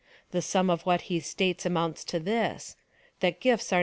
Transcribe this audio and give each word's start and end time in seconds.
The 0.31 0.41
sum 0.41 0.71
of 0.71 0.81
what 0.87 1.01
he 1.01 1.19
states 1.19 1.63
amounts 1.63 2.03
to 2.05 2.19
this— 2.19 2.75
that 3.19 3.39
gifts 3.39 3.71
are. 3.71 3.79